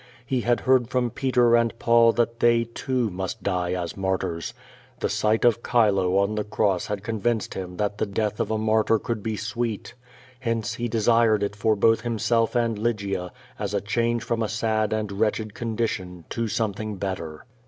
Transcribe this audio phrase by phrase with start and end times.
[0.25, 4.55] He had heard from Peter and Paul that they, too, must die as martyrs.
[4.99, 8.57] The sight of Chilo on the cross had convinced him that the death of a
[8.57, 9.93] martyr could be sweet.
[10.39, 14.91] Hence, he desired it for both himself and Lygia, as a change from a sad
[14.91, 17.45] and wretched condition to something better.